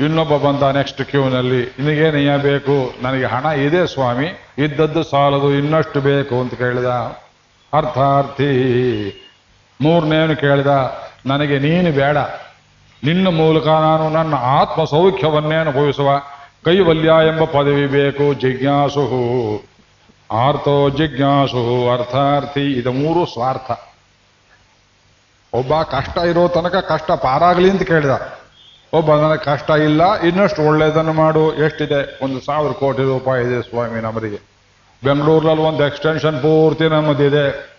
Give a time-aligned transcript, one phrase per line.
[0.00, 2.94] ಇನ್ನೊಬ್ಬ ಬಂದ ನೆಕ್ಸ್ಟ್ ಕ್ಯೂನಲ್ಲಿ ನಿನಗೇನಯ್ಯ ಬೇಕು?
[3.02, 4.26] ನನಗೆ ಹಣ ಇದೆ ಸ್ವಾಮಿ,
[4.58, 6.86] ಇದ್ದದ್ದು ಸಾಲದು, ಇನ್ನಷ್ಟು ಬೇಕು, ಅಂತ ಕೇಳಿದ.
[7.72, 8.50] ಅರ್ಥಾರ್ಥಿ,
[9.80, 10.66] ಮೂರನೇನು ಕೇಳಿದ,
[11.26, 12.16] ನನಗೆ ನೀನು ಬೇಡ.
[13.04, 16.10] ನಿನ್ನ ಮೂಲಕ ನಾನು ನನ್ನ ಆತ್ಮ ಸೌಖ್ಯವನ್ನೇ ಅನುಭವಿಸುವ.
[16.64, 19.64] ಕೈವಲ್ಯ ಎಂಬ ಪದವಿ ಬೇಕು, ಜಿಜ್ಞಾಸು.
[20.32, 23.70] ಆರ್ತೋ ಜಿಜ್ಞಾಸು, ಅರ್ಥಾರ್ಥಿ, ಇದು ಮೂರು ಸ್ವಾರ್ಥ.
[25.52, 28.43] ಒಬ್ಬ ಕಷ್ಟ ಇರೋ ತನಕ ಕಷ್ಟ ಪಾರಾಗಲಿ ಅಂತ ಕೇಳಿದ.
[28.94, 31.54] ಒಬ್ಬ ನನಗೆ ಕಷ್ಟ ಇಲ್ಲ, ಇನ್ನಷ್ಟು ಒಳ್ಳೆಯದನ್ನು ಮಾಡು.
[31.54, 32.24] ಎಷ್ಟಿದೆ?
[32.24, 34.40] ಒಂದು ಸಾವಿರ ಕೋಟಿ ರೂಪಾಯಿ ಇದೆ ಸ್ವಾಮಿ ನಮ್ಮರಿಗೆ
[35.04, 37.74] ಬೆಂಗಳೂರಲ್ಲಿ ಒಂದು ಎಕ್ಸ್ಟೆನ್ಷನ್ ಪೂರ್ತಿ ನಮ್ಮದಿದೆ.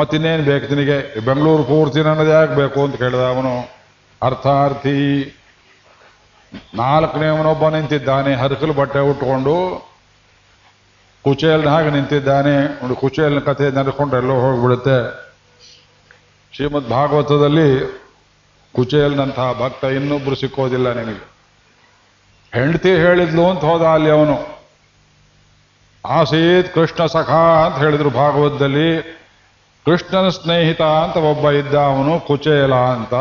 [0.00, 1.20] ಮತ್ತಿನ್ನೇನು ಬೇಕು ನಿನಗೆ?
[1.20, 3.68] ಬೆಂಗಳೂರು ಪೂರ್ತಿ ನನ್ನದು ಯಾಕೆ ಬೇಕು ಅಂತ ಕೇಳಿದ ಅವನು.
[4.22, 5.36] ಅರ್ಥಾರ್ಥಿ.
[6.74, 8.34] ನಾಲ್ಕನೇವನೊಬ್ಬ ನಿಂತಿದ್ದಾನೆ.
[8.34, 9.86] ಹರಕಲು ಬಟ್ಟೆ ಉಟ್ಕೊಂಡು
[11.22, 12.84] ಕುಚೇಲ್ನ ಹಾಗೆ ನಿಂತಿದ್ದಾನೆ.
[12.84, 15.26] ಒಂದು ಕುಚೇಲ್ನ ಕಥೆ ನಡ್ಕೊಂಡು ಎಲ್ಲೋ ಹೋಗ್ಬಿಡುತ್ತೆ.
[16.52, 18.00] ಶ್ರೀಮದ್ ಭಾಗವತದಲ್ಲಿ
[18.76, 21.36] ಕುಚೇಲ್ನಂತಹ ಭಕ್ತ ಇನ್ನೊಬ್ರು ಸಿಕ್ಕೋದಿಲ್ಲ ನಿಮಗೆ
[22.54, 24.56] ಹೆಂಡತಿ ಹೇಳಿದ್ಲು ಅಂತ ಹೋದ ಅಲ್ಲಿ ಅವನು.
[26.06, 29.02] ಆಸೀತ್ ಕೃಷ್ಣ ಸಖ ಅಂತ ಹೇಳಿದ್ರು ಭಾಗವತದಲ್ಲಿ.
[29.84, 33.14] ಕೃಷ್ಣನ ಸ್ನೇಹಿತ ಅಂತ ಒಬ್ಬ ಇದ್ದ ಅವನು ಕುಚೇಲ ಅಂತ.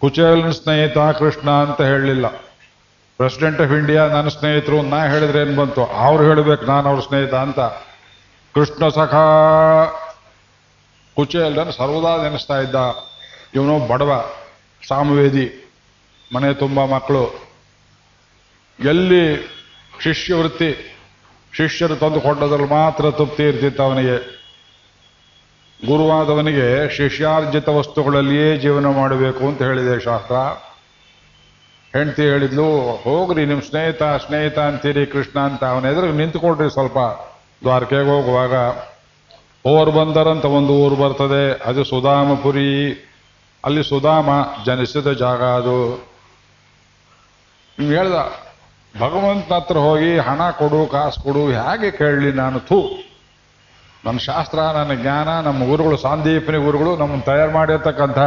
[0.00, 2.26] ಕುಚೇಲನ ಸ್ನೇಹಿತ ಕೃಷ್ಣ ಅಂತ ಹೇಳಲಿಲ್ಲ.
[3.16, 5.84] ಪ್ರೆಸಿಡೆಂಟ್ ಆಫ್ ಇಂಡಿಯಾ ನನ್ನ ಸ್ನೇಹಿತರು, ನಾ ಹೇಳಿದ್ರೆ ಏನು ಬಂತು?
[5.84, 7.60] ಅವ್ರು ಹೇಳಬೇಕು, ನಾನು ಅವ್ರ ಸ್ನೇಹಿತ ಅಂತ.
[8.54, 9.14] ಕೃಷ್ಣ ಸಖ
[11.16, 12.74] ಕುಚೇಲನ ಸರ್ವದಾ ನೆನೆಸ್ತಾ ಇದ್ದ.
[13.54, 14.24] ಇವನು ಬಡವ.
[14.88, 15.46] ಸಾಮವೇದಿ,
[16.34, 17.24] ಮನೆ ತುಂಬ ಮಕ್ಕಳು.
[18.78, 19.24] ಎಲ್ಲಿ
[20.02, 20.70] ಶಿಷ್ಯವೃತ್ತಿ
[21.52, 24.16] ಶಿಷ್ಯರು ತಂದು ಕೊಟ್ಟದ್ರಲ್ಲಿ ಮಾತ್ರ ತೃಪ್ತಿ ಇರ್ತಿತ್ತು ಅವನಿಗೆ.
[25.86, 30.36] ಗುರುವಾದವನಿಗೆ ಶಿಷ್ಯಾರ್ಜಿತ ವಸ್ತುಗಳಲ್ಲಿಯೇ ಜೀವನ ಮಾಡಬೇಕು ಅಂತ ಹೇಳಿದೆ ಶಾಸ್ತ್ರ.
[31.96, 32.68] ಹೆಂಡತಿ ಹೇಳಿದ್ಲು,
[33.02, 35.64] ಹೋಗ್ರಿ ನಿಮ್ಮ ಸ್ನೇಹಿತ ಸ್ನೇಹಿತ ಅಂತೀರಿ ಕೃಷ್ಣ ಅಂತ.
[35.64, 36.98] ಅವನ ಎದುರು ನಿಂತ್ಕೊಳ್ರಿ ಸ್ವಲ್ಪ,
[37.62, 38.54] ದ್ವಾರಕೆಗೆ ಹೋಗುವಾಗ.
[39.66, 42.70] ಓರ್ ಬಂದರಂತ ಒಂದು ಊರು ಬರ್ತದೆ, ಅದು ಸುಧಾಮಪುರಿ.
[43.64, 44.28] ಅಲ್ಲಿ ಸುಧಾಮ
[44.66, 46.08] ಜನಿಸಿದ ಜಾಗ ಅದು.
[47.78, 48.14] ನೀವು ಹೇಳ್ದ,
[49.00, 52.88] ಭಗವಂತನ ಹತ್ರ ಹೋಗಿ ಹಣ ಕೊಡು, ಕಾಸು ಕೊಡು, ಹೇಗೆ ಕೇಳಲಿ ನಾನು ಥೂ.
[54.04, 58.18] ನನ್ನ ಶಾಸ್ತ್ರ, ನನ್ನ ಜ್ಞಾನ, ನಮ್ಮ ಗುರುಗಳು, ಸಾಂದೀಪನಿ ಗುರುಗಳು ನಮ್ಮನ್ನು ತಯಾರು ಮಾಡಿರ್ತಕ್ಕಂಥ,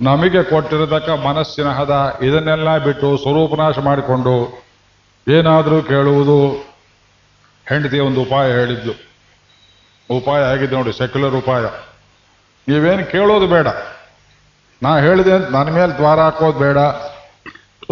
[0.00, 4.64] ನಮಗೆ ಕೊಟ್ಟಿರತಕ್ಕ ಮನಸ್ಸಿನ ಹದ ಇದನ್ನೆಲ್ಲ ಬಿಟ್ಟು ಸ್ವರೂಪನಾಶ ಮಾಡಿಕೊಂಡು
[5.28, 6.48] ಏನಾದರೂ ಕೇಳುವುದು.
[7.68, 8.92] ಹೆಂಡತಿ ಒಂದು ಉಪಾಯ ಹೇಳಿದ್ಲು.
[10.16, 11.62] ಉಪಾಯ ಆಗಿದೆ ನೋಡಿ ಸೆಕ್ಯುಲರ್ ಉಪಾಯ.
[12.68, 13.66] ನೀವೇನು ಕೇಳೋದು ಬೇಡ.
[14.84, 16.78] ನಾ ಹೇಳಿದೆ ಅಂತ ನನ್ನ ಮೇಲೆ ದ್ವಾರ ಹಾಕೋದು ಬೇಡ.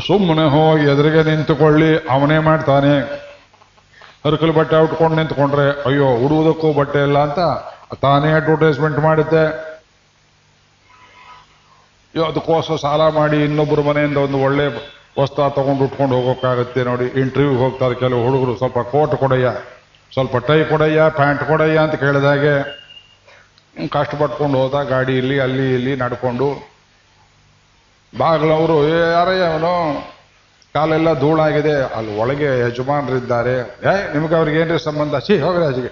[0.07, 2.95] ಸುಮ್ಮನೆ ಹೋಗಿ ಎದುರಿಗೆ ನಿಂತುಕೊಳ್ಳಿ, ಅವನೇ ಮಾಡ್ತಾನೆ.
[4.25, 7.41] ಹರಕಲು ಬಟ್ಟೆ ಉಟ್ಕೊಂಡು ನಿಂತ್ಕೊಂಡ್ರೆ, ಅಯ್ಯೋ, ಉಡುವುದಕ್ಕೂ ಬಟ್ಟೆ ಇಲ್ಲ ಅಂತ
[8.05, 8.99] ತಾನೇ ಅಡ್ವರ್ಟೈಸ್ಮೆಂಟ್
[12.15, 14.65] ಅಯ್ಯೋ, ಅದಕ್ಕೋಸ್ಕರ ಸಾಲ ಮಾಡಿ ಇನ್ನೊಬ್ಬರ ಮನೆಯಿಂದ ಒಂದು ಒಳ್ಳೆ
[15.21, 17.07] ವಸ್ತು ತಗೊಂಡು ಉಟ್ಕೊಂಡು ಹೋಗೋಕ್ಕಾಗತ್ತೆ ನೋಡಿ.
[17.21, 18.55] ಇಂಟರ್ವ್ಯೂಗೆ ಹೋಗ್ತಾರೆ ಕೆಲವು ಹುಡುಗರು.
[18.61, 19.49] ಸ್ವಲ್ಪ ಕೋಟ್ ಕೊಡಯ್ಯ,
[20.13, 22.55] ಸ್ವಲ್ಪ ಟೈ ಕೊಡಯ್ಯ, ಪ್ಯಾಂಟ್ ಕೊಡಯ್ಯ ಅಂತ ಕೇಳಿದಾಗೆ.
[23.97, 26.49] ಕಷ್ಟಪಟ್ಕೊಂಡು ಹೋದ, ಗಾಡಿ ಇಲ್ಲಿ, ಅಲ್ಲಿ, ಇಲ್ಲಿ ನಡ್ಕೊಂಡು
[28.19, 29.73] ಬಾಗ್ಲವರು ಏ, ಯಾರಯ್ಯ ಅವನು
[30.75, 31.97] ಕಾಲೆಲ್ಲ ಧೂಳಾಗಿದೆ.
[31.97, 33.55] ಅಲ್ಲಿ ಒಳಗೆ ಯಜಮಾನರಿದ್ದಾರೆ.
[33.91, 35.15] ಏ, ನಿಮ್ಗೆ ಅವ್ರಿಗೆ ಏನ್ರಿ ಸಂಬಂಧ?
[35.17, 35.91] ಸಿ ಹೋಗ್ರಿ ಅಜಿಗೆ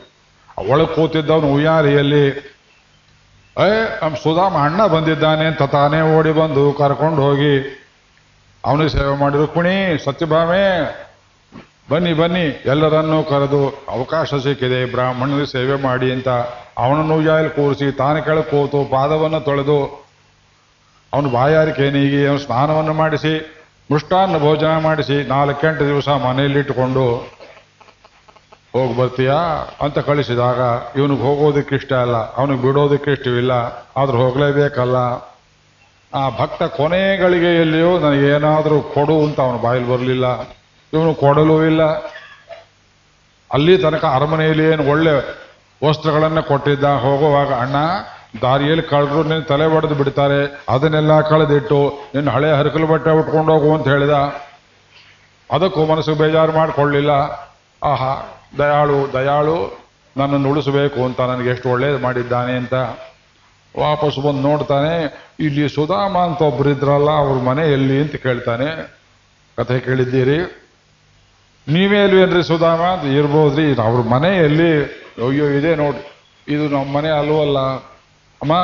[0.69, 2.25] ಒಳಗೆ ಕೂತಿದ್ದವನು ಉಯ್ಯಾರಿಯಲ್ಲಿ.
[3.56, 3.69] ಏ
[4.03, 7.54] ನಮ್ಮ ಸುಧಾಮ ಅಣ್ಣ ಬಂದಿದ್ದಾನೆ ಅಂತ ತಾನೇ ಓಡಿ ಬಂದು ಕರ್ಕೊಂಡು ಹೋಗಿ.
[8.64, 10.64] ಅವನಿಗೆ ಸೇವೆ ಮಾಡಿದ್ರು ಕುಣಿ, ಸತ್ಯಭಾಮೆ,
[11.91, 12.47] ಬನ್ನಿ ಬನ್ನಿ.
[12.66, 14.91] ಎಲ್ಲರನ್ನೂ ಕರೆದು ಅವಕಾಶ ಸಿಕ್ಕಿದೆ.
[14.91, 16.28] ಬ್ರಾಹ್ಮಣರಿಗೆ ಸೇವೆ ಮಾಡಿ ಅಂತ
[16.78, 19.78] ಅವನನ್ನು ಉಯ್ಯಾಯಲ್ಲಿ ಕೂರಿಸಿ ತಾನು ಕೆಳಗೆ ಕೂತು ಪಾದವನ್ನು ತೊಳೆದು
[21.12, 23.32] ಅವನು ಬಾಯಾರಿಕೆ ನೀಗಿ ಅವನು ಸ್ನಾನವನ್ನು ಮಾಡಿಸಿ,
[23.91, 27.06] ಮೃಷ್ಟಾನ್ನ ಭೋಜನ ಮಾಡಿಸಿ, ನಾಲ್ಕೆಂಟು ದಿವಸ ಮನೆಯಲ್ಲಿಟ್ಟುಕೊಂಡು,
[28.72, 29.38] ಹೋಗಿ ಬರ್ತೀಯಾ
[29.81, 30.59] ಅಂತ ಕಳಿಸಿದಾಗ,
[30.97, 33.53] ಇವನಿಗೆ ಹೋಗೋದಕ್ಕೆ ಇಷ್ಟ ಇಲ್ಲ, ಅವನಿಗೆ ಬಿಡೋದಕ್ಕೆ ಇಷ್ಟವಿಲ್ಲ,
[33.97, 34.97] ಆದ್ರೂ ಹೋಗಲೇಬೇಕಲ್ಲ.
[36.15, 40.41] ಆ ಭಕ್ತ ಕೊನೆಗಳಿಗೆಯಲ್ಲಿಯೂ ನನಗೆ ನನಗೇನಾದರೂ ಕೊಡು ಅಂತ ಅವನು ಬಾಯಲ್ಲಿ ಬರಲಿಲ್ಲ.
[40.92, 41.82] ಇವನು ಕೊಡಲೂ ಇಲ್ಲ.
[43.50, 45.12] ಅಲ್ಲಿ ತನಕ ಅರಮನೆಯಲ್ಲಿ ಏನು ಒಳ್ಳೆ
[45.88, 47.77] ವಸ್ತ್ರಗಳನ್ನು ಕೊಟ್ಟಿದ್ದ, ಹೋಗುವಾಗ, ಅಣ್ಣ
[48.42, 53.88] ದಾರಿಯಲ್ಲಿ ಕಳೆದ್ರು ನಿನ್ನ ತಲೆ ಒಡೆದು ಬಿಡ್ತಾರೆ, ಅದನ್ನೆಲ್ಲ ಕಳೆದಿಟ್ಟು ನಿನ್ನ ಹಳೆ ಹರಕಲು ಬಟ್ಟೆ ಉಟ್ಕೊಂಡು ಹೋಗು ಅಂತ
[53.88, 54.10] ಹೇಳಿದ.
[55.50, 57.10] ಅದಕ್ಕೂ ಮನಸ್ಸು ಬೇಜಾರು ಮಾಡಿಕೊಳ್ಳಿಲ್ಲ.
[57.82, 58.12] ಆಹಾ,
[58.58, 59.78] ದಯಾಳು ದಯಾಳು,
[60.16, 62.74] ನನ್ನನ್ನು ಉಳಿಸಬೇಕು ಅಂತ ನನಗೆ ಎಷ್ಟು ಒಳ್ಳೇದು ಮಾಡಿದ್ದಾನೆ ಅಂತ.
[63.78, 64.94] ವಾಪಸ್ ಬಂದು ನೋಡ್ತಾನೆ,
[65.41, 69.00] ಇಲ್ಲಿ ಸುಧಾಮ ಅಂತ ಒಬ್ರು ಇದ್ರಲ್ಲ, ಅವ್ರ ಮನೆ ಎಲ್ಲಿ ಅಂತ ಕೇಳ್ತಾನೆ.
[69.56, 70.38] ಕಥೆ ಕೇಳಿದ್ದೀರಿ?
[71.68, 72.80] ನೀವೇ ಅಲ್ವೇನ್ರಿ ಸುಧಾಮ?
[72.80, 74.83] ಅಂತ ಇರ್ಬೋದ್ರಿ, ಅವ್ರ ಮನೆ ಎಲ್ಲಿ?
[75.26, 76.03] ಅಯ್ಯೋ, ಇದೆ ನೋಡಿ.
[76.48, 77.90] ಇದು ನಮ್ಮ ಮನೆ ಅಲ್ವಲ್ಲ.
[78.42, 78.54] ಅಮ್ಮ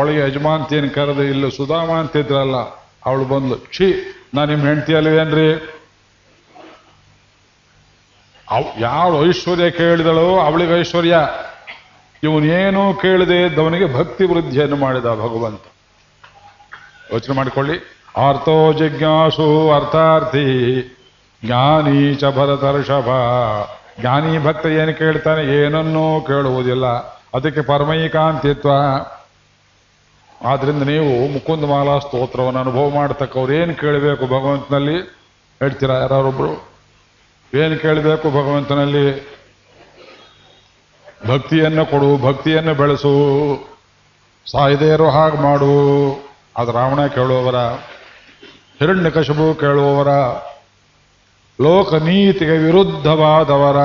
[0.00, 2.56] ಒಳಗೆ ಯಜಮಾಂತಿಯನ್ನು ಕರೆದು ಇಲ್ಲ ಸುಧಾಮ ಅಂತಿದ್ರಲ್ಲ,
[3.06, 3.56] ಅವಳು ಬಂದ್ಲು.
[3.76, 3.86] ಛೀ
[4.34, 5.48] ನಾ ನಿಮ್ಮ ಹೆಂಡತಿ ಅಲ್ವೇನ್ರಿ?
[8.50, 11.16] ಅವ್ ಯಾವ ಐಶ್ವರ್ಯ ಕೇಳಿದಳು ಅವಳಿಗೆ ಐಶ್ವರ್ಯ.
[12.22, 15.64] ಇವನೇನು ಕೇಳದೆ ಇದ್ದವನಿಗೆ ಭಕ್ತಿ ವೃದ್ಧಿಯನ್ನು ಮಾಡಿದ ಭಗವಂತ.
[17.12, 17.76] ಯೋಚನೆ ಮಾಡಿಕೊಳ್ಳಿ.
[18.16, 20.46] ಆರ್ತೋ ಜಿಜ್ಞಾಸು ಅರ್ಥಾರ್ಥಿ,
[21.44, 23.08] ಜ್ಞಾನಿ ಚ ಭರತರ್ಷಭ.
[24.00, 26.86] ಜ್ಞಾನಿ ಭಕ್ತ ಏನು ಕೇಳ್ತಾನೆ, ಏನನ್ನೂ ಕೇಳುವುದಿಲ್ಲ.
[27.34, 28.70] ಅದಕ್ಕೆ ಪರಮೈಕಾಂತಿತ್ವ
[30.44, 35.00] ಆದ್ರಿಂದ ನೀವು ಮುಕುಂದ ಮಾಲಾ ಸ್ತೋತ್ರವನ್ನು ಅನುಭವ ಮಾಡತಕ್ಕವ್ರು ಏನು ಕೇಳಬೇಕು ಭಗವಂತನಲ್ಲಿ?
[35.60, 36.50] ಹೇಳ್ತೀರಾ ಯಾರೊಬ್ರು
[37.54, 39.32] ಏನು ಕೇಳಬೇಕು ಭಗವಂತನಲ್ಲಿ?
[41.28, 43.12] ಭಕ್ತಿಯನ್ನು ಕೊಡು, ಭಕ್ತಿಯನ್ನು ಬೆಳೆಸು.
[44.50, 45.72] ಸಾಯದೇ ಇರೋ ಹಾಗೆ ಮಾಡು.
[46.56, 47.54] ಅದು ರಾವಣ ಕೇಳುವವರ
[48.78, 50.08] ಹಿರಣ್ಯಕಶಬು ಕೇಳುವವರ
[51.62, 53.76] ಲೋಕನೀತಿಗೆ ವಿರುದ್ಧವಾದವರ.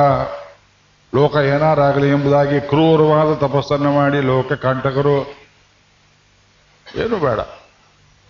[1.15, 5.18] ಲೋಕ ಏನಾರಾಗಲಿ ಎಂಬುದಾಗಿ ಕ್ರೂರವಾದ ತಪಸ್ಸನ್ನು ಮಾಡಿ ಲೋಕ ಕಂಟಕರು.
[6.88, 7.39] ಏನು ಬೇಡ.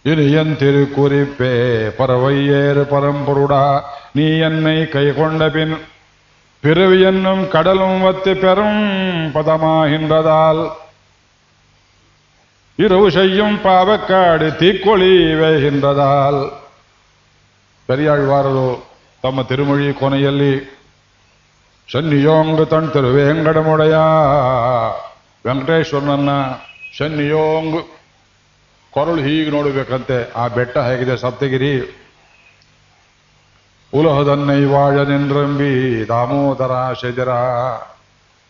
[0.05, 1.53] ಇನ್ನು ಎನ್ ತಿರುಕುರಿಪ್ಪೆ
[1.89, 3.53] ಪರವಯ್ಯೇರು ಪರಂಪುರುಡ,
[4.15, 5.75] ನೀ ಎನ್ನೈ ಕೈಕೊಂಡ ಪಿನ್
[6.63, 8.85] பிறவியன்னும் கடலும் வத்தி பெறும்
[9.33, 10.61] பதமாகின்றதால்
[12.79, 15.13] ಇರವು செய்யும் ಪಾವಕ್ಕಾಡಿ தீக்கொழி
[15.65, 16.41] ಹಿಂದದಾಲ್
[17.89, 18.69] பெரியாழ்வாரதோ
[19.23, 20.53] ತಮ್ಮ ತಿರುಮೊಳಿ ಕೊನೆಯಲ್ಲಿ
[21.91, 23.95] ಶನ್ನಿಯೋಂಗ್ ತಂತರು ವೆಂಗಡಮೊಡೆಯ
[25.45, 26.29] ವೆಂಕಟೇಶ್ವರನನ್ನ
[26.97, 27.87] ಸನ್ನಿಯೋಂಗ್
[28.91, 30.31] ಕೊರಳು ಹೀಗೆ ನೋಡಬೇಕಂತೆ.
[30.31, 32.03] ಆ ಬೆಟ್ಟ ಹೇಗಿದೆ ಸಪ್ತಗಿರಿ?
[33.93, 37.29] ಉಲಹದನ್ನೈವಾಳ ನಿಂದ್ರಂಬಿ ದಾಮೋದರ ಶಜರ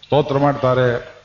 [0.04, 1.18] ಸ್ತೋತ್ರ ಮಾಡ್ತಾರೆ.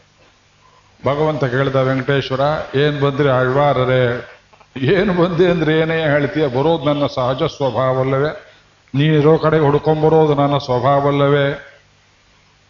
[1.04, 2.40] ಭಗವಂತ ಕೇಳಿದ ವೆಂಕಟೇಶ್ವರ,
[2.74, 4.30] ಏನ್ ಬಂದ್ರಿ ಆಳ್ವಾರರೇ
[4.76, 8.52] ಏನು ಬಂದೆ ಅಂದ್ರೆ ಏನೇ ಹೇಳ್ತೀಯ, ಬರೋದು ನನ್ನ ಸಹಜ ಸ್ವಭಾವಲ್ಲವೇ.
[8.94, 11.71] ನೀರೋ ಕಡೆ ಹುಡ್ಕೊಂಬರೋದು ನನ್ನ ಸ್ವಭಾವಲ್ಲವೇ.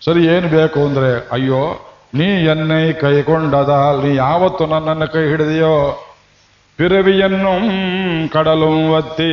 [0.05, 1.81] ಸರಿ, ಏನು ಬೇಕು ಅಂದರೆ, ಅಯ್ಯೋ,
[2.15, 6.07] ನೀ ಎನ್ನೈ ಕೈಗೊಂಡದ, ನೀ ಯಾವತ್ತು ನನ್ನನ್ನು ಕೈ ಹಿಡಿದೆಯೋ?
[6.77, 7.53] ಪಿರವಿಯನ್ನು
[8.33, 9.33] ಕಡಲು ಒತ್ತಿ.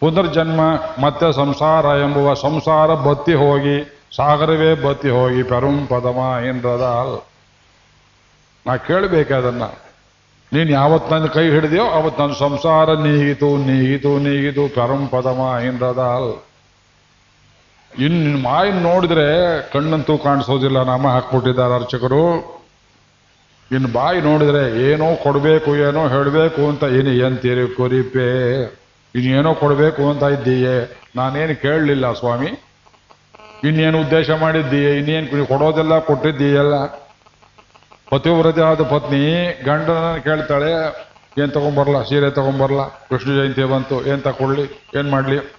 [0.00, 0.60] ಪುನರ್ಜನ್ಮ,
[1.04, 6.86] ಮತ್ತೆ ಸಂಸಾರ ಎಂಬುವ ಸಂಸಾರ ಬತ್ತಿ ಹೋಗಿ, ಸಾಗರವೇ ಬತ್ತಿ ಹೋಗಿ ಪೆರುಂ ಪದಮ ಏನ್ರದ
[8.66, 9.68] ನಾ ಕೇಳಬೇಕೆ ಅದನ್ನು.
[10.52, 15.98] ನೀನು ಯಾವತ್ತು ನನ್ನ ಕೈ ಹಿಡಿದೆಯೋ, ಅವತ್ತು ನನ್ನ ಸಂಸಾರ ನೀಗಿತು ನೀಗಿತು ನೀಗಿತು, ಪೆರುಂ ಪದಮ ಎಂದ್ರದ
[18.04, 19.26] ಇನ್ನು ಮಾಯಿನ ನೋಡಿದ್ರೆ
[19.72, 22.24] ಕಣ್ಣಂತೂ ಕಾಣಿಸೋದಿಲ್ಲ, ನಾಮ ಹಾಕ್ಬಿಟ್ಟಿದ್ದಾರೆ ಅರ್ಚಕರು.
[23.72, 28.28] ಇನ್ನು ಬಾಯಿ ನೋಡಿದ್ರೆ ಏನೋ ಕೊಡಬೇಕು, ಏನೋ ಹೇಳಬೇಕು ಅಂತ ಏನು ಎಂತೀರಿ ಕೊರಿಪೆ?
[29.14, 30.76] ಇನ್ನೇನೋ ಕೊಡಬೇಕು ಅಂತ ಇದ್ದೀಯೇ?
[31.16, 32.50] ನಾನೇನು ಕೇಳಲಿಲ್ಲ ಸ್ವಾಮಿ.
[33.64, 34.98] ಇನ್ನೇನು ಉದ್ದೇಶ ಮಾಡಿದ್ದೀಯೇ?
[34.98, 36.74] ಇನ್ನೇನು ಕೊಡೋದೆಲ್ಲ ಕೊಟ್ಟಿದ್ದೀಯಲ್ಲ?
[38.10, 39.24] ಪತಿವ್ರತೆ ಆದ ಪತ್ನಿ
[39.64, 40.72] ಗಂಡನ ಕೇಳ್ತಾಳೆ,
[41.38, 42.02] ಏನು ತಗೊಂಬರ್ಲ?
[42.02, 42.82] ಸೀರೆ ತಗೊಂಬರ್ಲ?
[43.10, 44.64] ಕೃಷ್ಣ ಜಯಂತಿ ಬಂತು, ಏನು ತಕೊಳ್ಳಿ
[44.98, 45.55] ಏನು ಮಾಡ್ಲಿ?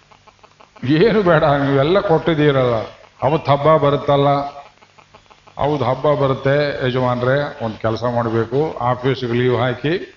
[0.85, 2.75] ಏನು ಬೇಡ, ನೀವೆಲ್ಲ ಕೊಟ್ಟಿದ್ದೀರಲ್ಲ.
[3.23, 4.27] ಅವತ್ತು ಹಬ್ಬ ಬರುತ್ತಲ್ಲ.
[5.57, 8.77] ಹೌದು ಹಬ್ಬ ಬರುತ್ತೆ, ಯಜಮಾನ್ರೆ, ಒಂದು ಕೆಲಸ ಮಾಡಬೇಕು.
[8.77, 10.13] ಆಫೀಸ್ಗೆ ಲೀವ್ ಹಾಕಿ,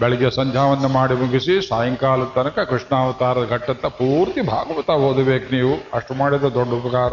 [0.00, 5.74] ಬೆಳಿಗ್ಗೆ ಸಂಧ್ಯಾವನ್ನು ಮಾಡಿ ಮುಗಿಸಿ ಸಾಯಂಕಾಲದ ತನಕ ಕೃಷ್ಣಾವತಾರದ ಘಟ್ಟತ್ತ ಪೂರ್ತಿ ಭಾಗವತ ಓದಬೇಕು ನೀವು.
[5.94, 7.12] ಅಷ್ಟು ಮಾಡಿದ ದೊಡ್ಡ ಉಪಕಾರ.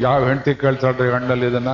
[0.00, 1.68] ಯಾವ ಹೆಂಡತಿ ಕೇಳ್ತಾಳ್ರಿ ಗಂಡಲ್ಲಿ ಇದನ್ನ?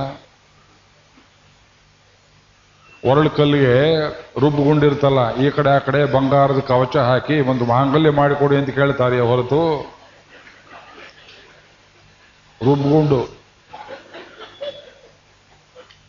[3.05, 4.07] ಒರಳು ಕಲ್ಲಿಗೆ
[4.39, 9.95] ರುಬ್ಬುಗೊಂಡಿರ್ತಲ್ಲ, ಈ ಕಡೆ ಆ ಕಡೆ ಬಂಗಾರದ ಕವಚ ಹಾಕಿ ಒಂದು ಮಾಂಗಲ್ಯ ಮಾಡಿಕೊಡಿ ಅಂತ ಕೇಳ್ತಾರೆ ಹೊರತು.
[12.65, 13.29] ರುಬ್ಬಿಕೊಂಡು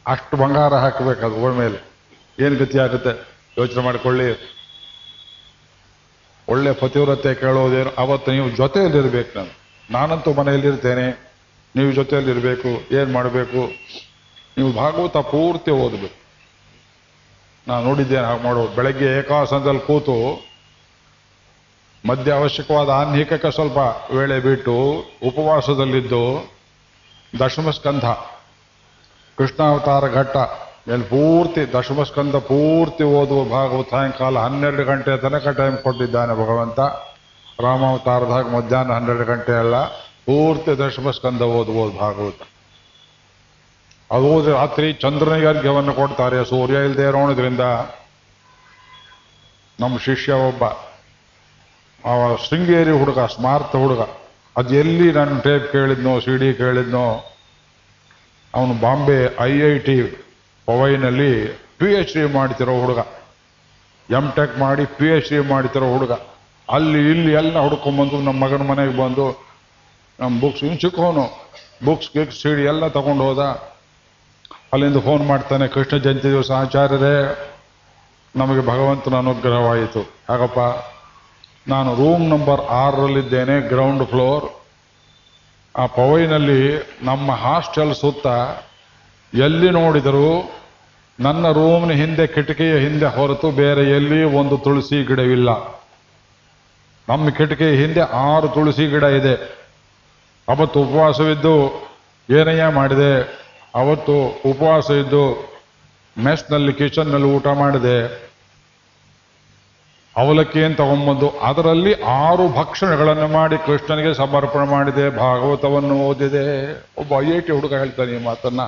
[0.07, 1.79] ಅಷ್ಟು ಬಂಗಾರ ಹಾಕಬೇಕು ಅದು ಮೇಲೆ.
[2.47, 3.29] ಏನು ಗತಿ ಆಗುತ್ತೆ?
[3.59, 4.57] ಯೋಚನೆ ಮಾಡಿಕೊಳ್ಳಿ.
[6.49, 7.93] ಒಳ್ಳೆ ಪತಿವ್ರತೆ ಕೇಳೋದೇನು?
[7.99, 9.53] ಅವತ್ತು ನೀವು ಜೊತೆಯಲ್ಲಿರ್ಬೇಕು ನಾನು.
[9.91, 11.07] ನಾನಂತೂ ಮನೆಯಲ್ಲಿರ್ತೇನೆ.
[11.77, 12.95] ನೀವು ಜೊತೆಯಲ್ಲಿರಬೇಕು.
[12.95, 13.71] ಏನು ಮಾಡಬೇಕು?
[14.57, 16.26] ನೀವು ಭಾಗವತ ಪೂರ್ತಿ ಓದಬೇಕು.
[17.69, 20.17] ನಾನು ನೋಡಿದ್ದೇನೆ ಹಾಗೆ ಮಾಡುವ ಬೆಳಗ್ಗೆ ಏಕಾಸನದಲ್ಲಿ ಕೂತು
[22.07, 23.79] ಮಧ್ಯ ಅವಶ್ಯಕವಾದ ಆನ್ಹಿಕಕ್ಕೆ ಸ್ವಲ್ಪ
[24.17, 24.75] ವೇಳೆ ಬಿಟ್ಟು
[25.27, 26.23] ಉಪವಾಸದಲ್ಲಿದ್ದು
[27.41, 28.05] ದಶಮಸ್ಕಂಧ,
[29.39, 30.37] ಕೃಷ್ಣಾವತಾರ ಘಟ್ಟ,
[30.89, 36.81] ಎಲ್ಲಿ ಪೂರ್ತಿ ದಶಮಸ್ಕಂದ ಪೂರ್ತಿ ಓದುವ ಭಾಗವು ಸಾಯಂಕಾಲ ಹನ್ನೆರಡು ಗಂಟೆ ತನಕ ಟೈಮ್ ಕೊಟ್ಟಿದ್ದಾನೆ ಭಗವಂತ.
[37.61, 39.77] ರಾಮಾವತಾರದಾಗ ಮಧ್ಯಾಹ್ನ ಹನ್ನೆರಡು ಗಂಟೆ ಅಲ್ಲ,
[40.29, 42.41] ಪೂರ್ತಿ ದಶಮಸ್ಕಂಧ ಓದುವ ಭಾಗವತ.
[44.11, 46.45] ಅದು ರಾತ್ರಿ ಚಂದ್ರನಿಗೆ ಅರ್ಘ್ಯವನ್ನು ಕೊಡ್ತಾರೆ.
[46.45, 47.65] ಸೂರ್ಯ ಇಲ್ಲದೆ ಇರೋಣದ್ರಿಂದ
[49.81, 50.65] ನಮ್ಮ ಶಿಷ್ಯ ಒಬ್ಬ.
[52.11, 54.03] ಅವ ಶೃಂಗೇರಿ ಹುಡುಗ ಸ್ಮಾರ್ಥ ಹುಡುಗ.
[54.57, 57.07] ಅದು ಎಲ್ಲಿ ನಾನು ಟೇಪ್ ಕೇಳಿದ್ನೋ, ಸಿ ಡಿ ಕೇಳಿದ್ನೋ,
[58.55, 59.97] ಅವನು ಬಾಂಬೆ ಐ ಐ ಟಿ
[60.67, 61.33] ಪವೈನಲ್ಲಿ
[61.79, 63.01] ಪಿ ಎಚ್ ಡಿ ಮಾಡ್ತಿರೋ ಹುಡುಗ.
[64.19, 66.13] ಎಂ ಟೆಕ್ ಮಾಡಿ ಪಿ ಎಚ್ ಡಿ ಮಾಡ್ತಿರೋ ಹುಡುಗ.
[66.69, 69.27] ಅಲ್ಲಿ ಇಲ್ಲಿ ಎಲ್ಲ ಹುಡ್ಕೊಂಡ್ಬಂದು ನಮ್ಮ ಮಗನ ಮನೆಗೆ ಬಂದು,
[70.21, 71.25] ನಮ್ಮ ಬುಕ್ಸ್ ಇನ್ನು ಚಿಕ್ಕವನು
[71.85, 73.43] ಬುಕ್ಸ್ ಗಿಕ್ಸ್ ಸಿ ಡಿ ಎಲ್ಲ ತಗೊಂಡು ಹೋದ.
[74.77, 77.15] ಅಲ್ಲಿಂದ ಫೋನ್ ಮಾಡ್ತಾನೆ, ಕೃಷ್ಣ ಜಯಂತಿ ದಿವಸ ಆಚಾರ್ಯರೇ,
[78.37, 80.01] ನಮಗೆ ಭಗವಂತನ ಅನುಗ್ರಹವಾಯಿತು.
[80.29, 80.59] ಹಾಗಪ್ಪ
[81.69, 84.45] ನಾನು ರೂಮ್ ನಂಬರ್ ಆರರಲ್ಲಿದ್ದೇನೆ ಗ್ರೌಂಡ್ ಫ್ಲೋರ್
[85.77, 86.61] ಆ ಪವೈನಲ್ಲಿ
[87.03, 88.27] ನಮ್ಮ ಹಾಸ್ಟೆಲ್ ಸುತ್ತ
[89.35, 90.53] ಎಲ್ಲಿ ನೋಡಿದರೂ
[91.21, 95.51] ನನ್ನ ರೂಮ್ನ ಹಿಂದೆ, ಕಿಟಕಿಯ ಹಿಂದೆ ಹೊರತು ಬೇರೆ ಎಲ್ಲಿ ಒಂದು ತುಳಸಿ ಗಿಡವಿಲ್ಲ.
[97.09, 99.35] ನಮ್ಮ ಕಿಟಕಿಯ ಹಿಂದೆ ಆರು ತುಳಸಿ ಗಿಡ ಇದೆ.
[100.49, 101.55] ಅವತ್ತು ಉಪವಾಸವಿದ್ದು
[102.31, 103.46] ಏನಯ್ಯ ಮಾಡಿದೆ?
[103.75, 105.57] ಅವತ್ತು ಉಪವಾಸ ಇದ್ದು
[106.19, 108.27] ಮೆಸ್ನಲ್ಲಿ ಕಿಚನ್ನಲ್ಲಿ ಊಟ ಮಾಡಿದೆ.
[110.17, 111.31] ಅವಲಕ್ಕಿ ಅಂತ ತಗೊಂಬಂದು?
[111.31, 116.73] ಅದರಲ್ಲಿ ಆರು ಭಕ್ಷಣಗಳನ್ನು ಮಾಡಿ ಕೃಷ್ಣನಿಗೆ ಸಮರ್ಪಣೆ ಮಾಡಿದೆ, ಭಾಗವತವನ್ನು ಓದಿದೆ.
[117.01, 118.61] ಒಬ್ಬ ಐ ಐ ಟಿ ಹುಡುಗ ಹೇಳ್ತಾನೆ ಈ ಮಾತನ್ನ.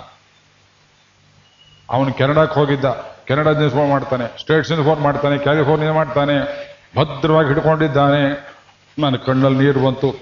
[1.90, 2.84] ಅವನು ಕೆನಡಾಕ್ಕೆ ಹೋಗಿದ್ದ.
[3.24, 4.40] ಕೆನಡಾದಿಂದ ಫೋನ್ ಮಾಡ್ತಾನೆ.
[4.40, 6.68] ಸ್ಟೇಟ್ಸಿಂದ ಫೋನ್ ಮಾಡ್ತಾನೆ, ಕ್ಯಾಲಿಫೋರ್ನಿಯಾ ಮಾಡ್ತಾನೆ.
[6.96, 8.54] ಭದ್ರವಾಗಿ ಹಿಡ್ಕೊಂಡಿದ್ದಾನೆ.
[8.98, 10.14] ನನ್ನ ಕಣ್ಣಲ್ಲಿ ನೀರು ಬಂತು.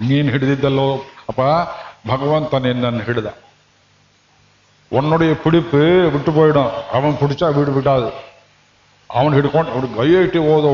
[0.00, 0.96] ನೀನು ಹಿಡಿದಿದ್ದಲ್ಲೋ
[1.28, 1.40] ಅಪ್ಪ?
[2.08, 3.26] ಭಗವಂತ ನಿನ್ನನ್ನು ಹಿಡಿದ.
[4.96, 5.82] ಒನ್ನೊಡೆಯ பிடிப்பு
[6.14, 6.72] விட்டு போயிடும்.
[6.96, 8.08] அவன் பிடிச்சா வீடு விட்டாது
[9.10, 10.70] ಅವನು ಹಿಡ್ಕೊಂಡು ಹುಡುಗ ಐ ಐ ಟಿ ಓದೋ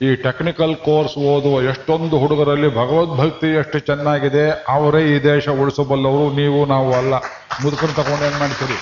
[0.00, 4.44] ಈ ಟೆಕ್ನಿಕಲ್ ಕೋರ್ಸ್ ಓದುವ ಎಷ್ಟೊಂದು ಹುಡುಗರಲ್ಲಿ ಭಗವದ್ಭಕ್ತಿ ಎಷ್ಟು ಚೆನ್ನಾಗಿದೆ,
[4.74, 7.14] ಅವರೇ ಈ ದೇಶ ಉಳಿಸಬಲ್ಲವರು, ನೀವು ನಾವು ಅಲ್ಲ.
[7.62, 8.76] ಮುದುಕರು ತಗೊಂಡು ಏನ್ ಮಾಡ್ತೀರಿ?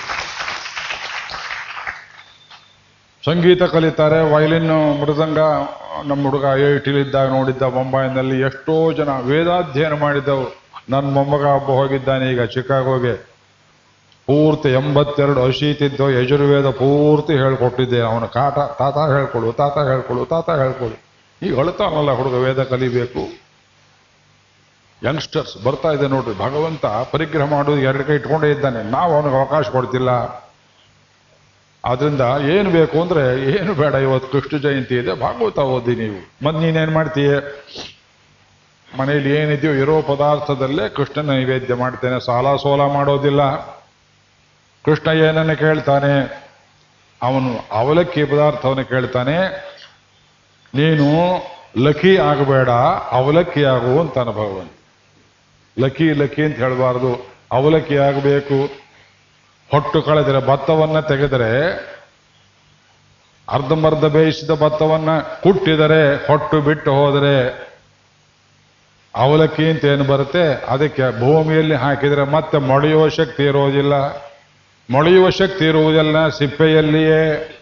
[3.25, 5.39] ಸಂಗೀತ ಕಲಿತಾರೆ ವಯಲಿನ್ ಮೃದಂಗ,
[6.09, 10.47] ನಮ್ಮ ಹುಡುಗ ಐ ಐ ಟಿಲಿದ್ದಾಗ ನೋಡಿದ್ದ ಮುಂಬೈನಲ್ಲಿ ಎಷ್ಟೋ ಜನ ವೇದಾಧ್ಯಯನ ಮಾಡಿದ್ದವು.
[10.93, 13.15] ನನ್ನ ಮೊಮ್ಮಗ ಹಬ್ಬ ಹೋಗಿದ್ದಾನೆ ಈಗ ಚಿಕಾಗೋಗೆ.
[14.27, 18.01] ಪೂರ್ತಿ ಎಂಬತ್ತೆರಡು ಅಶೀತಿದ್ದು ಯಜುರ್ವೇದ ಪೂರ್ತಿ ಹೇಳ್ಕೊಟ್ಟಿದ್ದೆ.
[18.01, 20.95] ಅವನ ಕಾಟ, ತಾತ ಹೇಳ್ಕೊಡು ತಾತ ಹೇಳ್ಕೊಡು ತಾತ ಹೇಳ್ಕೊಡು.
[21.45, 23.43] ಈಗ ಅಳ್ತಾನಲ್ಲ ಹುಡುಗ ವೇದ ಕಲಿಬೇಕು.
[25.03, 28.83] ಯಂಗ್ಸ್ಟರ್ಸ್ ಬರ್ತಾ ಇದೆ ನೋಡ್ರಿ, ಭಗವಂತ ಪರಿಗ್ರಹ ಮಾಡೋದು ಎರಡು ಕೈ ಇಟ್ಕೊಂಡೇ ಇದ್ದಾನೆ.
[28.83, 30.09] ನಾವು ಅವನಿಗೆ ಅವಕಾಶ ಕೊಡ್ತಿಲ್ಲ.
[31.85, 36.45] ಆದ್ರಿಂದ ಏನು ಬೇಕು ಅಂದ್ರೆ ಏನು ಬೇಡ ಇವತ್ತು, ಕೃಷ್ಣ ಜಯಂತಿ ಇದೆ, ಭಾಗವತ ಓದಿ ನೀವು.
[36.45, 37.31] ಮತ್ ನೀನೇನ್ ಮಾಡ್ತೀಯ?
[38.99, 43.41] ಮನೆಯಲ್ಲಿ ಏನಿದೆಯೋ ಇರೋ ಪದಾರ್ಥದಲ್ಲೇ ಕೃಷ್ಣನ ನೈವೇದ್ಯ ಮಾಡ್ತೇನೆ, ಸಾಲ ಸೋಲ ಮಾಡೋದಿಲ್ಲ.
[44.85, 46.43] ಕೃಷ್ಣ ಏನನ್ನು ಕೇಳ್ತಾನೆ?
[47.21, 49.37] ಅವನು ಅವಲಕ್ಕಿ ಪದಾರ್ಥವನ್ನು ಕೇಳ್ತಾನೆ.
[50.73, 51.05] ನೀನು
[51.77, 52.69] ಲಕಿ ಆಗಬೇಡ,
[53.11, 54.71] ಅವಲಕ್ಕಿ ಆಗು ಅಂತಾನ ಭಗವಂತ
[55.79, 57.27] ಲಕಿ ಲಕಿ ಅಂತ ಹೇಳಬಾರದು.
[57.51, 58.65] ಅವಲಕ್ಕಿ ಆಗಬೇಕು.
[59.71, 61.71] ಹೊಟ್ಟು ಕಳೆದರೆ ಭತ್ತವನ್ನ ತೆಗೆದರೆ,
[63.49, 67.67] ಅರ್ಧಂಬರ್ಧ ಬೇಯಿಸಿದ ಭತ್ತವನ್ನ ಕುಟ್ಟಿದರೆ, ಹೊಟ್ಟು ಬಿಟ್ಟು ಹೋದರೆ,
[69.15, 70.65] ಅವಲಕ್ಕಿ ಅಂತ ಏನು ಬರುತ್ತೆ?
[70.65, 73.93] ಅದಕ್ಕೆ ಭೂಮಿಯಲ್ಲಿ ಹಾಕಿದರೆ ಮತ್ತೆ ಮೊಳೆಯುವ ಶಕ್ತಿ ಇರೋದಿಲ್ಲ.
[74.89, 77.59] ಮೊಳೆಯುವ ಶಕ್ತಿ ಇರುವುದೆಲ್ಲ ಸಿಪ್ಪೆಯಲ್ಲಿಯೇ.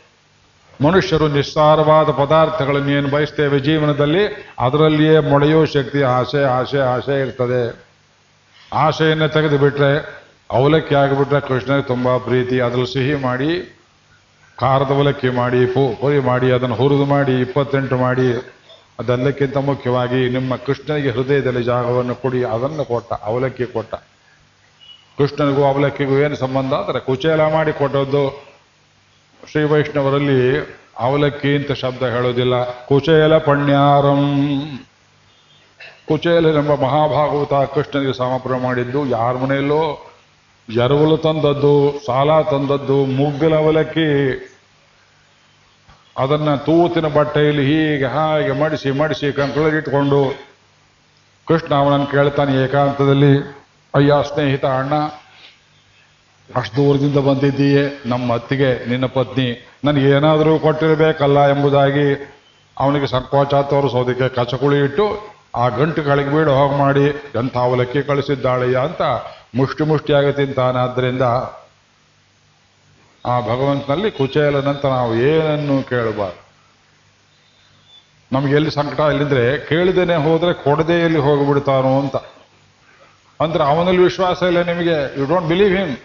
[0.83, 7.85] ಮನುಷ್ಯರು ನಿಸ್ಸಾರವಾದ ಪದಾರ್ಥಗಳನ್ನು ಏನು ಬಯಸ್ತೇವೆ ಜೀವನದಲ್ಲಿ, ಅದರಲ್ಲಿಯೇ ಮೊಳೆಯುವ ಶಕ್ತಿ ಆಸೆ ಆಸೆ ಆಸೆ ಇರ್ತದೆ.
[8.73, 12.59] ಆಸೆಯನ್ನು ತೆಗೆದು ಬಿಟ್ರೆ ಅವಲಕ್ಕಿ ಆಗಿಬಿಟ್ರೆ ಕೃಷ್ಣನಿಗೆ ತುಂಬ ಪ್ರೀತಿ.
[12.59, 13.77] ಅದ್ರಲ್ಲಿ ಸಿಹಿ ಮಾಡಿ,
[14.59, 18.57] ಖಾರದ ಅವಲಕ್ಕಿ ಮಾಡಿ, ಪು, ಪುರಿ ಮಾಡಿ, ಅದನ್ನು ಹುರಿದು ಮಾಡಿ, ಇಪ್ಪತ್ತೆಂಟು ಮಾಡಿ,
[18.99, 23.95] ಅದೆಲ್ಲಕ್ಕಿಂತ ಮುಖ್ಯವಾಗಿ ನಿಮ್ಮ ಕೃಷ್ಣನಿಗೆ ಹೃದಯದಲ್ಲಿ ಜಾಗವನ್ನು ಕೊಡಿ, ಅದನ್ನು ಕೊಟ್ಟ, ಅವಲಕ್ಕಿ ಕೊಟ್ಟ.
[25.21, 26.73] ಕೃಷ್ಣನಿಗೂ ಅವಲಕ್ಕಿಗೂ ಏನು ಸಂಬಂಧ?
[26.73, 28.23] ಅಂದರೆ ಕುಚೇಲ ಮಾಡಿ ಕೊಟ್ಟದ್ದು.
[29.51, 30.39] ಶ್ರೀ ವೈಷ್ಣವರಲ್ಲಿ
[30.99, 34.23] ಅವಲಕ್ಕಿ ಅಂತ ಶಬ್ದ ಹೇಳೋದಿಲ್ಲ ಕುಚೇಲ ಪಣ್ಯಾರಂ.
[36.57, 39.83] ಎಂಬ ಮಹಾಭಾಗವತ ಕೃಷ್ಣನಿಗೆ ಸಮರ್ಪಣೆ ಮಾಡಿದ್ದು ಯಾರ ಮನೆಯಲ್ಲೋ?
[40.69, 41.75] ಎರವಲು ತಂದದ್ದು,
[42.05, 44.09] ಸಾಲ ತಂದದ್ದು, ಮುಗ್ಗಲ ಅವಲಕ್ಕಿ.
[46.17, 50.21] ಅದನ್ನ ತೂತಿನ ಬಟ್ಟೆಯಲ್ಲಿ ಹೀಗೆ ಹಾಗೆ ಮಡಿಸಿ ಮಡಿಸಿ ಕಂಕಳಗಿಟ್ಕೊಂಡು
[51.47, 53.60] ಕೃಷ್ಣ ಅವನನ್ನು ಕೇಳ್ತಾನೆ ಏಕಾಂತದಲ್ಲಿ.
[53.95, 54.93] ಅಯ್ಯ ಸ್ನೇಹಿತ ಅಣ್ಣ,
[56.55, 58.03] ಅಷ್ಟು ದೂರದಿಂದ ಬಂದಿದ್ದೀಯೇ.
[58.05, 59.47] ನಮ್ಮ ಅತ್ತಿಗೆ, ನಿನ್ನ ಪತ್ನಿ,
[59.85, 62.07] ನನಗೆ ಏನಾದರೂ ಕೊಟ್ಟಿರಬೇಕಲ್ಲ ಎಂಬುದಾಗಿ
[62.79, 65.05] ಅವನಿಗೆ ಸಂಕೋಚ ತೋರಿಸೋದಕ್ಕೆ ಕಚಕುಳಿ ಇಟ್ಟು,
[65.55, 67.05] ಆ ಗಂಟು ಕೆಳಗೆ ಬೀಡು ಹೋಗಿ ಮಾಡಿ,
[67.39, 69.01] ಎಂಥ ಅವಲಕ್ಕಿ ಕಳಿಸಿದ್ದಾಳೆಯ ಅಂತ
[69.55, 70.79] ಮುಷ್ಟಿ ಮುಷ್ಟಿಯಾಗಿ ತಿಂತಾನೆ.
[70.79, 71.21] ಆದ್ದರಿಂದ
[73.25, 76.41] ಆ ಭಗವಂತನಲ್ಲಿ ಕುಚೇಲನಂತ ನಾವು ಏನನ್ನು ಕೇಳಬಾರ್ದು.
[78.31, 82.15] ನಮ್ಗೆ ಎಲ್ಲಿ ಸಂಕಟ ಇಲ್ಲಿದ್ರೆ ಕೇಳಿದೇನೆ ಹೋದ್ರೆ ಕೊಡದೆ ಎಲ್ಲಿ ಹೋಗಿಬಿಡ್ತಾನೋ ಅಂತ.
[83.41, 85.19] ಅಂದ್ರೆ ಅವನಲ್ಲಿ ವಿಶ್ವಾಸ ಇಲ್ಲ ನಿಮಗೆ.
[85.19, 85.95] ಯು ಡೋಂಟ್ ಬಿಲೀವ್ ಹಿಮ್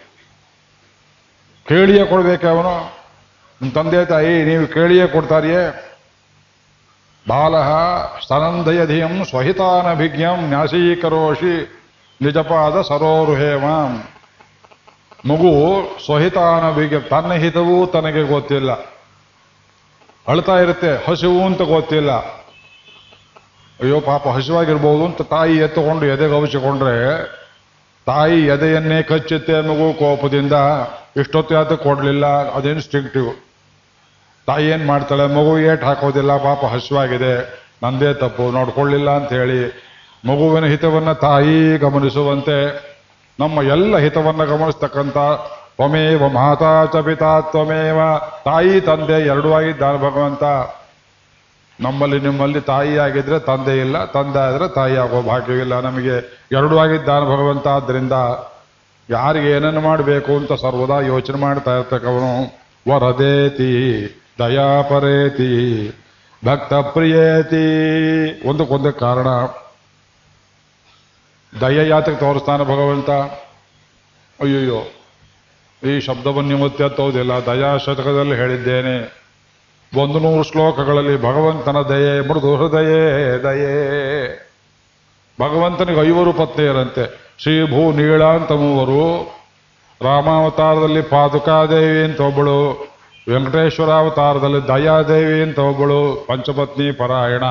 [1.67, 2.75] ಕೇಳಿಯೇ ಕೊಡ್ಬೇಕೆ ಅವನು.
[3.61, 5.93] ನಿಮ್ಮ ತಂದೆ ತಾಯಿ, ನೀವು ಕೇಳಿಯೇ ಕೊಡ್ತಾರಿಯೇ.
[7.27, 7.69] ಬಾಲಃ
[8.23, 11.55] ಸ್ತನಂದಯಧಿಯಂ ಸ್ವಹಿತಾನಭಿಜ್ಞಂ ನ್ಯಾಸೀಕರೋಷಿ
[12.21, 14.03] ನಿಜಪಾದ ಸರೋರುಹೇಮಾಂ
[15.25, 15.51] ಮಗು
[16.05, 18.71] ಸ್ವಹಿತಾನಭಿಜ್ಞ, ತನ್ನ ಹಿತವೂ ತನಗೆ ಗೊತ್ತಿಲ್ಲ.
[20.27, 22.11] ಅಳ್ತಾ ಇರುತ್ತೆ, ಹಸಿವು ಅಂತ ಗೊತ್ತಿಲ್ಲ.
[23.81, 26.95] ಅಯ್ಯೋ, ಪಾಪ ಹಸಿವಾಗಿರ್ಬೋದು ಅಂತ ತಾಯಿ ಎತ್ತುಕೊಂಡು ಎದೆ ಗವಚಿಕೊಂಡ್ರೆ
[28.07, 30.55] ತಾಯಿ ಎದೆಯನ್ನೇ ಕಚ್ಚುತ್ತೆ ಮಗು ಕೋಪದಿಂದ,
[31.21, 32.25] ಇಷ್ಟೊತ್ತು ಯಾತ ಕೊಡ್ಲಿಲ್ಲ,
[32.57, 33.29] ಅದೇನು ಸ್ಟ್ರಿಕ್ಟಿವ್
[34.47, 37.33] ತಾಯಿ ಏನು ಮಾಡ್ತಾಳೆ, ಮಗು ಏಟ್ ಹಾಕೋದಿಲ್ಲ, ಪಾಪ ಹಸಿವಾಗಿದೆ,
[37.83, 39.59] ನಂದೇ ತಪ್ಪು, ನೋಡ್ಕೊಳ್ಳಿಲ್ಲ ಅಂತ ಹೇಳಿ
[40.27, 42.57] ಮಗುವಿನ ಹಿತವನ್ನ ತಾಯಿ ಗಮನಿಸುವಂತೆ,
[43.39, 45.17] ನಮ್ಮ ಎಲ್ಲ ಹಿತವನ್ನ ಗಮನಿಸ್ತಕ್ಕಂಥ
[45.77, 46.95] ತ್ವಮೇವ ಮಾತಾ ಚ
[47.51, 47.99] ತ್ವಮೇವ
[48.45, 50.43] ತಾಯಿ ತಂದೆ ಎರಡೂ ಆಗಿದ್ದಾನೆ ಭಗವಂತ.
[51.79, 55.79] ನಮ್ಮಲ್ಲಿ ನಿಮ್ಮಲ್ಲಿ ತಾಯಿ ಆಗಿದ್ರೆ ತಂದೆ ಇಲ್ಲ, ತಂದೆ ಆದ್ರೆ ತಾಯಿ ಆಗೋ ಭಾಗ್ಯವಿಲ್ಲ.
[55.79, 56.15] ನಮಗೆ
[56.51, 57.67] ಎರಡೂ ಆಗಿದ್ದಾನೆ ಭಗವಂತ.
[57.67, 58.15] ಆದ್ದರಿಂದ
[59.09, 62.33] ಯಾರಿಗೆ ಏನನ್ನು ಮಾಡಬೇಕು ಅಂತ ಸರ್ವದಾ ಯೋಚನೆ ಮಾಡ್ತಾ ಇರ್ತಕ್ಕವನು,
[62.89, 63.73] ವರದೇತಿ,
[64.39, 65.53] ದಯಾಪರೇತಿ
[66.41, 67.65] ಭಕ್ತ ಪ್ರಿಯೇತಿ
[68.49, 69.29] ಒಂದಕ್ಕೊಂದು ಕಾರಣ
[71.53, 73.09] ದಯ ಯಾತಕ್ಕೆ ತೋರಿಸ್ತಾನೆ ಭಗವಂತ.
[74.39, 74.81] ಅಯ್ಯಯ್ಯೋ,
[75.83, 78.95] ಈ ಶಬ್ದವನ್ನು ಇವತ್ತು ಎತ್ತೋದಿಲ್ಲ ದಯಾ ಶತಕದಲ್ಲಿ ಹೇಳಿದ್ದೇನೆ.
[79.95, 84.47] ಒಂದು ನೂರು ಶ್ಲೋಕಗಳಲ್ಲಿ ಭಗವಂತನ ದಯೆ ಮೃದು ಹೃದಯೇ ದಯೆ.
[85.41, 87.33] ಭಗವಂತನಿಗೆ ಐವರು ಪತ್ನಿಯರಂತೆ.
[87.37, 89.23] ಶ್ರೀ ಭೂ ನೀಳ ಅಂತ ಮೂವರು.
[90.01, 92.87] ರಾಮಾವತಾರದಲ್ಲಿ ಪಾದುಕಾದೇವಿ ಅಂತ ಒಬ್ಬಳು.
[93.29, 96.25] ವೆಂಕಟೇಶ್ವರ ಅವತಾರದಲ್ಲಿ ದಯಾದೇವಿ ಅಂತ ಒಬ್ಬಳು.
[96.27, 97.43] ಪಂಚಪತ್ನಿ ಪರಾಯಣ.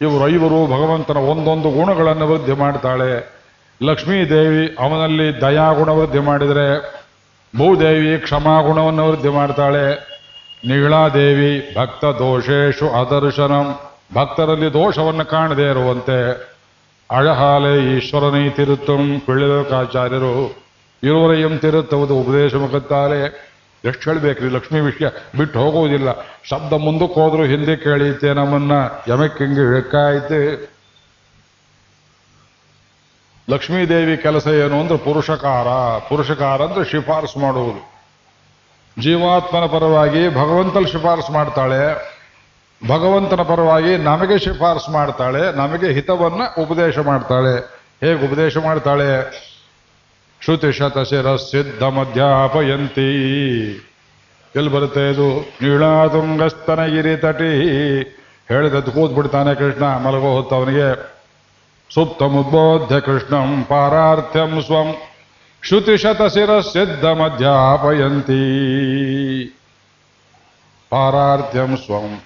[0.00, 3.40] ಇವರು ಐವರು ಭಗವಂತನ ಒಂದೊಂದು ಗುಣಗಳನ್ನು ವೃದ್ಧಿ ಮಾಡ್ತಾಳೆ.
[3.82, 6.80] ಲಕ್ಷ್ಮೀ ದೇವಿ ಅವನಲ್ಲಿ ದಯಾ ಗುಣ ವೃದ್ಧಿ ಮಾಡಿದರೆ
[7.56, 10.09] ಭೂದೇವಿ ಕ್ಷಮಾಗುಣವನ್ನು ವೃದ್ಧಿ ಮಾಡ್ತಾಳೆ.
[10.66, 13.80] ನೀಳಾದೇವಿ ಭಕ್ತ ದೋಷೇಶು ಅದರ್ಶನಂ
[14.14, 16.50] ಭಕ್ತರಲ್ಲಿ ದೋಷವನ್ನು ಕಾಣದೇ ಇರುವಂತೆ
[17.10, 20.48] ಅಳಹಾಲೆ ಈಶ್ವರನೈ ತಿರುತ್ತಂ ಪಿಳ್ಳಿಲೋಕಾಚಾರ್ಯರು
[21.02, 23.50] ಇರುವರೆಯಂ ತಿರುತ್ತವುದು ಉಪದೇಶ ಮುಖತ್ತಾಲೆ
[23.84, 25.06] ಎಷ್ಟು ಹೇಳ್ಬೇಕ್ರಿ ಲಕ್ಷ್ಮೀ ವಿಷಯ?
[25.38, 26.08] ಬಿಟ್ಟು ಹೋಗುವುದಿಲ್ಲ.
[26.44, 28.72] ಶಬ್ದ ಮುಂದಕ್ಕೆ ಹೋದ್ರೂ ಹಿಂದೆ ಕೇಳೀತೆ ನಮ್ಮನ್ನ.
[29.08, 30.68] ಯಮಕ್ಕಿಂಗೆ ಲಕ್ಷ್ಮೀ
[33.50, 35.66] ಲಕ್ಷ್ಮೀದೇವಿ ಕೆಲಸ ಏನು ಅಂದ್ರೆ ಪುರುಷಕಾರ.
[36.08, 37.89] ಪುರುಷಕಾರ ಅಂದ್ರೆ ಶಿಫಾರಸು ಮಾಡುವುದು.
[38.98, 42.10] ಜೀವಾತ್ಮನ ಪರವಾಗಿ ಭಗವಂತಲ್ಲಿ ಶಿಫಾರಸು ಮಾಡ್ತಾಳೆ.
[42.88, 45.56] ಭಗವಂತನ ಪರವಾಗಿ ನಮಗೆ ಶಿಫಾರಸು ಮಾಡ್ತಾಳೆ.
[45.56, 47.80] ನಮಗೆ ಹಿತವನ್ನು ಉಪದೇಶ ಮಾಡ್ತಾಳೆ.
[48.04, 49.40] ಹೇಗೆ ಉಪದೇಶ ಮಾಡ್ತಾಳೆ?
[50.44, 53.10] ಶ್ರುತಿ ಶತಶಿರ ಸಿದ್ಧ ಮಧ್ಯಾಪಯಂತಿ
[54.56, 55.40] ಎಲ್ಲಿ ಬರುತ್ತೆ ಇದು?
[55.40, 58.02] ನೀಳಾತುಂಗಸ್ತನಗಿರಿ ತಟಿ.
[58.48, 61.20] ಹೇಳಿದದ್ದು ಕೂತ್ ಬಿಡ್ತಾನೆ ಕೃಷ್ಣ, ಮಲಗೋ ಹೊತ್ತು ಅವನಿಗೆ.
[61.94, 64.94] ಸುಪ್ತಮುದ್ಬೋಧ್ಯ ಕೃಷ್ಣಂ ಪಾರಾರ್ಥ್ಯಂ ಸ್ವಂ.
[65.62, 68.40] ಶ್ರುತಿ ಶತಶಿರ ಸಿದ್ಧ ಮಧ್ಯಾಪಯಂತಿ
[70.90, 72.22] ಪಾರಾರ್ಥ್ಯಂ ಸ್ವಂ.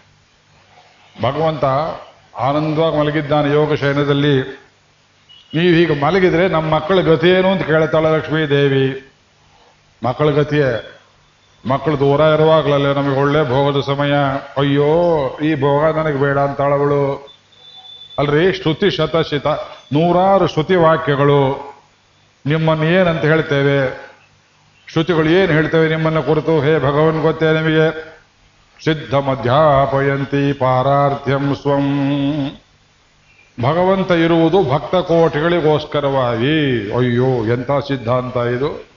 [1.23, 1.65] ಭಗವಂತ
[2.37, 4.65] ಆನಂದವಾಗಿ ಮಲಗಿದ್ದಾನೆ ಯೋಗ ಶಯನದಲ್ಲಿ.
[5.55, 9.11] ನೀವು ಹೀಗೆ ಮಲಗಿದ್ರೆ ನಮ್ಮ ಮಕ್ಕಳ ಗತಿ ಏನು ಅಂತ ಕೇಳ್ತಾಳೆ ಲಕ್ಷ್ಮೀ ದೇವಿ
[10.05, 11.01] ಮಕ್ಕಳ ಗತಿಯೇ
[11.69, 14.13] ಮಕ್ಕಳು ದೂರ ಇರುವಾಗಲಲ್ಲೇ ನಮಗೆ ಒಳ್ಳೆ ಭೋಗದ ಸಮಯ.
[14.57, 17.29] ಅಯ್ಯೋ, ಈ ಭೋಗ ನನಗೆ ಬೇಡ ಅಂತಾಳವಳು.
[18.19, 19.47] ಅಲ್ರಿ ಶ್ರುತಿ ಶತಶಿತ
[19.93, 21.74] ನೂರಾರು ಶ್ರುತಿ ವಾಕ್ಯಗಳು.
[22.47, 24.09] ನಿಮ್ಮನ್ನು ಏನಂತ ಹೇಳ್ತೇವೆ?
[24.93, 26.61] ಶ್ರುತಿಗಳು ಏನು ಹೇಳ್ತೇವೆ ನಿಮ್ಮನ್ನು ಕುರಿತು?
[26.61, 28.15] ಹೇ ಭಗವನ್, ಗೊತ್ತೇ ನಿಮಗೆ?
[28.85, 31.99] ಸಿದ್ಧ ಮಧ್ಯಾಪಯಂತಿ ಪಾರಾರ್ಥ್ಯಂ ಸ್ವಂ.
[33.63, 36.93] ಭಗವಂತ ಇರುವುದು ಭಕ್ತ ಕೋಟಿಗಳಿಗೋಸ್ಕರವಾಗಿ.
[36.97, 38.89] ಅಯ್ಯೋ, ಎಂಥ ಸಿದ್ಧಾಂತ ಇದು.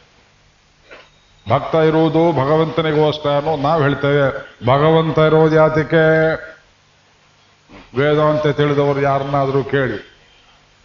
[1.50, 4.56] ಭಕ್ತ ಇರುವುದು ಭಗವಂತನಿಗೋಸ್ಕರ ಅನ್ನೋದು ನಾವು ಹೇಳ್ತೇವೆ.
[4.66, 6.36] ಭಗವಂತ ಇರೋದು ಯಾತಕ್ಕೆ
[7.98, 10.17] ವೇದಾಂತ ತಿಳಿದವರು ಯಾರನ್ನಾದರೂ ಕೇಳಿ.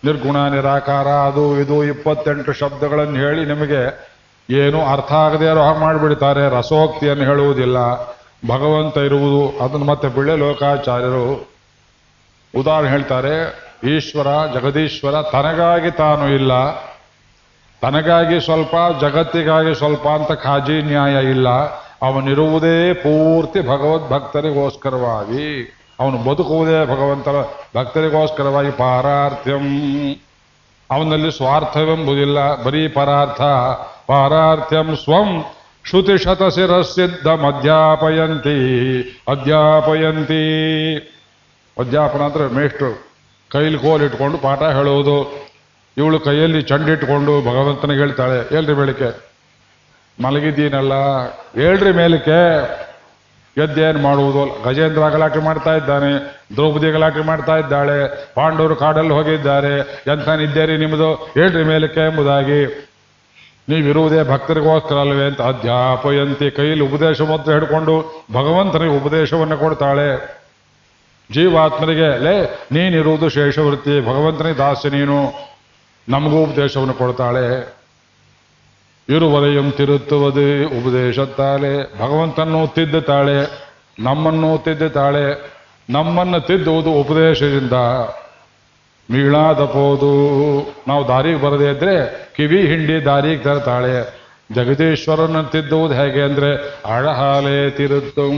[0.04, 4.12] ನಿರ್ಗುಣ ನಿರಾಕಾರ ಅದು ಇದು ಇಪ್ಪತ್ತೆಂಟು ಶಬ್ದಗಳನ್ನು ಹೇಳಿ ನಿಮಗೆ
[4.50, 7.76] ಏನು ಅರ್ಥ ಆಗದೆ ಇರೋ ಹಾಗೆ ಮಾಡಿಬಿಡ್ತಾರೆ, ರಸೋಕ್ತಿಯನ್ನು ಹೇಳುವುದಿಲ್ಲ.
[8.48, 11.52] ಭಗವಂತ ಇರುವುದು, ಅದನ್ನು ಮತ್ತೆ ಬಿಳೆ ಲೋಕಾಚಾರ್ಯರು
[12.54, 13.62] ಉದಾಹರಣೆ ಹೇಳ್ತಾರೆ,
[13.96, 16.52] ಈಶ್ವರ, ಜಗದೀಶ್ವರ ತನಗಾಗಿ ತಾನು ಇಲ್ಲ.
[17.82, 21.48] ತನಗಾಗಿ ಸ್ವಲ್ಪ, ಜಗತ್ತಿಗಾಗಿ ಸ್ವಲ್ಪ ಅಂತ ಖಾಜಿ ನ್ಯಾಯ ಇಲ್ಲ.
[22.02, 25.78] ಅವನಿರುವುದೇ ಪೂರ್ತಿ ಭಗವದ್ಭಕ್ತರಿಗೋಸ್ಕರವಾಗಿ.
[26.02, 27.38] ಅವನು ಬದುಕುವುದೇ ಭಗವಂತನ
[27.76, 29.66] ಭಕ್ತರಿಗೋಸ್ಕರವಾಗಿ ಪಾರಾರ್ಥ್ಯಂ.
[30.90, 33.42] ಅವನಲ್ಲಿ ಸ್ವಾರ್ಥವೆಂಬುದಿಲ್ಲ, ಬರೀ ಪರಾರ್ಥ.
[34.10, 35.28] ಪಾರಾರ್ಥ್ಯಂ ಸ್ವಂ
[35.88, 38.58] ಶ್ರುತಿ ಶತಶಿರ ಸಿದ್ಧ ಮಧ್ಯಾಪಯಂತಿ
[39.28, 40.42] ಅಧ್ಯಾಪಯಂತಿ.
[41.76, 42.92] ಅಧ್ಯಾಪನ ಅಂದ್ರೆ ಮೇಷ್ಟ್ರು,
[43.50, 45.16] ಕೈಲಿ ಕೋಲಿಟ್ಕೊಂಡು ಪಾಠ ಹೇಳುವುದು.
[45.96, 49.10] ಇವಳು ಕೈಯಲ್ಲಿ ಚಂಡಿಟ್ಕೊಂಡು ಭಗವಂತನಿಗೆ ಹೇಳ್ತಾಳೆ, ಹೇಳ್ರಿ ಬೆಳಿಗ್ಗೆ
[50.18, 50.94] ಮಲಗಿದ್ದೀನಲ್ಲ,
[51.60, 52.38] ಹೇಳ್ರಿ ಮೇಲಕ್ಕೆ
[53.56, 54.62] ಎದ್ದೇನು ಮಾಡುವುದು.
[54.64, 56.12] ಗಜೇಂದ್ರ ಗಲಾಟೆ ಮಾಡ್ತಾ ಇದ್ದಾನೆ,
[56.52, 59.78] ದ್ರೌಪದಿ ಗಲಾಟೆ ಮಾಡ್ತಾ ಇದ್ದಾಳೆ, ಪಾಂಡವರು ಕಾಡಲ್ಲಿ ಹೋಗಿದ್ದಾರೆ.
[60.12, 62.88] ಎಂಥ ನಿದ್ದೇರಿ ನಿಮ್ಮದು ಹೇಳ್ರಿ ಮೇಲಕ್ಕೆ ಎಂಬುದಾಗಿ.
[63.68, 70.42] ನೀವಿರುವುದೇ ಭಕ್ತರಿಗೋಸ್ಕರ ಅಲ್ವೇ ಅಂತ ಅಧ್ಯಾಪಯಂತಿ ಕೈಯಲ್ಲಿ ಉಪದೇಶ ಮೊತ್ತ ಹಿಡ್ಕೊಂಡು ಭಗವಂತನಿಗೆ ಉಪದೇಶವನ್ನು ಕೊಡ್ತಾಳೆ.
[71.32, 75.32] ಜೀವಾತ್ಮರಿಗೆ ಲೇ, ನೀನಿರುವುದು ಶೇಷವೃತ್ತಿ, ಭಗವಂತನಿಗೆ ದಾಸ್ಯ ನೀನು.
[76.08, 77.74] ನಮಗೂ ಉಪದೇಶವನ್ನು ಕೊಡ್ತಾಳೆ.
[79.08, 81.98] ಇರುವರೆಯಂ ತಿರುತ್ತುವುದು ಉಪದೇಶತ್ತಾಳೆ.
[81.98, 85.52] ಭಗವಂತನನ್ನು ತಿದ್ದುತ್ತಾಳೆ, ನಮ್ಮನ್ನು ತಿದ್ದುತ್ತಾಳೆ,
[85.90, 87.72] ನಮ್ಮನ್ನು ತಿದ್ದುವುದು ಉಪದೇಶದಿಂದ
[89.10, 90.12] ಮೀಳಾದಪೋದು.
[90.88, 94.22] ನಾವು ದಾರಿಗೆ ಬರದೇ ಇದ್ರೆ ಕಿವಿ ಹಿಂಡಿ ದಾರಿಗೆ ತರ್ತಾಳೆ.
[94.54, 96.56] ಜಗದೀಶ್ವರನ ತಿದ್ದುವುದು ಹೇಗೆ ಅಂದ್ರೆ
[96.94, 98.30] ಅಳಹಾಲೆ ತಿರುತ್ತು.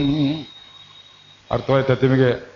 [1.51, 2.54] ಅರ್ಥವಾಯ್ತಾ ನಿಮಗೆ?